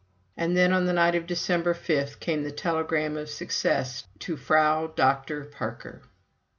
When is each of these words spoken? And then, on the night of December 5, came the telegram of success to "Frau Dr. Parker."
And 0.35 0.57
then, 0.57 0.73
on 0.73 0.87
the 0.87 0.93
night 0.93 1.13
of 1.13 1.27
December 1.27 1.75
5, 1.75 2.19
came 2.19 2.41
the 2.41 2.51
telegram 2.51 3.15
of 3.15 3.29
success 3.29 4.05
to 4.21 4.35
"Frau 4.35 4.87
Dr. 4.87 5.43
Parker." 5.45 6.01